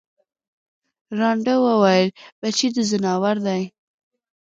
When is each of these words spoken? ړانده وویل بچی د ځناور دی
ړانده 1.17 1.53
وویل 1.67 2.07
بچی 2.39 2.67
د 2.75 2.77
ځناور 2.89 3.35
دی 3.47 3.63